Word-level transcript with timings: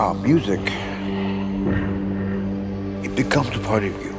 our 0.00 0.14
music, 0.14 0.60
it 3.04 3.14
becomes 3.14 3.54
a 3.54 3.58
part 3.58 3.84
of 3.84 3.92
you. 4.02 4.12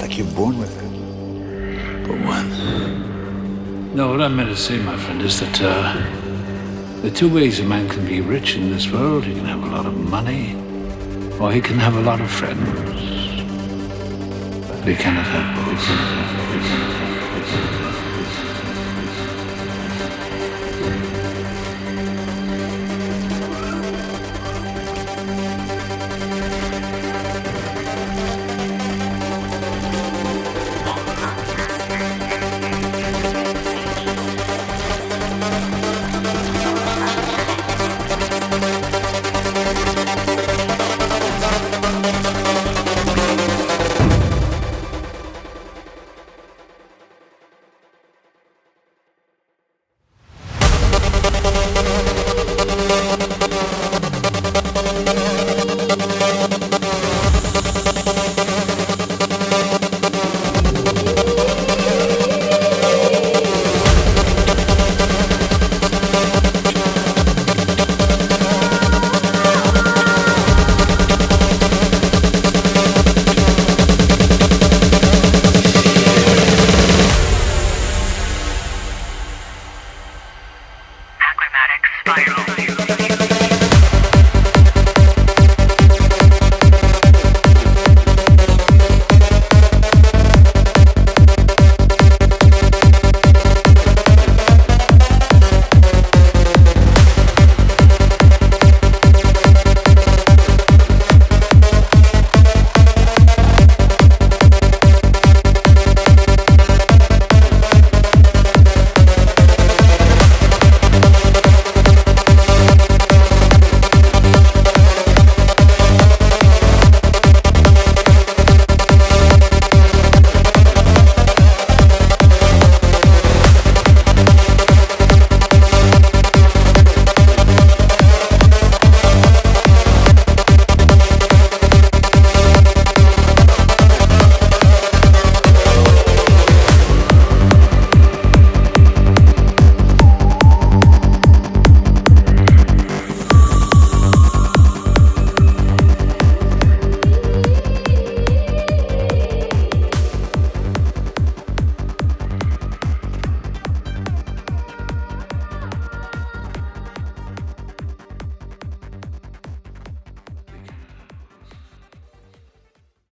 Like 0.00 0.18
you're 0.18 0.34
born 0.34 0.58
with 0.58 0.74
it. 0.82 0.92
But 2.04 2.18
when? 2.26 3.94
No, 3.94 4.10
what 4.10 4.20
I 4.20 4.26
meant 4.26 4.48
to 4.48 4.56
say, 4.56 4.78
my 4.78 4.96
friend, 4.96 5.22
is 5.22 5.38
that 5.38 5.60
uh, 5.62 7.00
the 7.02 7.12
two 7.12 7.32
ways 7.32 7.60
a 7.60 7.64
man 7.64 7.88
can 7.88 8.04
be 8.04 8.20
rich 8.20 8.56
in 8.56 8.72
this 8.72 8.90
world. 8.90 9.22
He 9.22 9.34
can 9.34 9.44
have 9.44 9.62
a 9.62 9.66
lot 9.66 9.86
of 9.86 9.96
money, 9.96 10.56
or 11.38 11.52
he 11.52 11.60
can 11.60 11.78
have 11.78 11.94
a 11.94 12.00
lot 12.00 12.20
of 12.20 12.28
friends. 12.28 12.66
But 14.68 14.88
he 14.88 14.96
cannot 14.96 15.26
have 15.26 15.48
both. 15.64 17.13